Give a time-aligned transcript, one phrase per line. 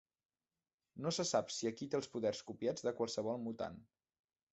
[1.05, 3.79] No se sap si aquí té els poders copiats de qualsevol mutant.